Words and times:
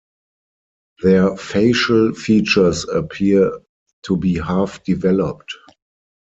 Their 1.03 1.37
facial 1.37 2.15
features 2.15 2.87
appear 2.89 3.59
to 4.05 4.17
be 4.17 4.39
half-developed. 4.39 5.53